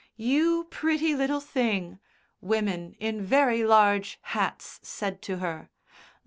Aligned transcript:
"You 0.17 0.63
pretty 0.71 1.13
little 1.15 1.39
thing," 1.39 1.99
women 2.41 2.95
in 2.99 3.21
very 3.21 3.63
large 3.63 4.17
hats 4.23 4.79
said 4.81 5.21
to 5.21 5.37
her. 5.37 5.69